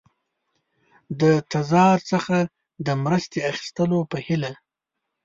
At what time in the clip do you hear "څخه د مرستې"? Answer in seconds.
2.11-3.39